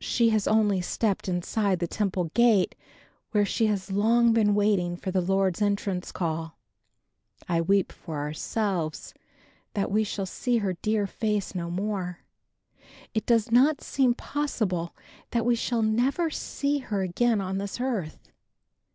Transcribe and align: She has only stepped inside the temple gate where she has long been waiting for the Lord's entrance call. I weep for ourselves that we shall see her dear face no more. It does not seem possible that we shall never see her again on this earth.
She 0.00 0.30
has 0.30 0.48
only 0.48 0.80
stepped 0.80 1.28
inside 1.28 1.78
the 1.78 1.86
temple 1.86 2.30
gate 2.32 2.74
where 3.32 3.44
she 3.44 3.66
has 3.66 3.90
long 3.92 4.32
been 4.32 4.54
waiting 4.54 4.96
for 4.96 5.10
the 5.10 5.20
Lord's 5.20 5.60
entrance 5.60 6.10
call. 6.10 6.56
I 7.50 7.60
weep 7.60 7.92
for 7.92 8.16
ourselves 8.16 9.12
that 9.74 9.90
we 9.90 10.04
shall 10.04 10.24
see 10.24 10.56
her 10.56 10.72
dear 10.80 11.06
face 11.06 11.54
no 11.54 11.68
more. 11.70 12.20
It 13.12 13.26
does 13.26 13.52
not 13.52 13.82
seem 13.82 14.14
possible 14.14 14.96
that 15.32 15.44
we 15.44 15.54
shall 15.54 15.82
never 15.82 16.30
see 16.30 16.78
her 16.78 17.02
again 17.02 17.42
on 17.42 17.58
this 17.58 17.78
earth. 17.78 18.30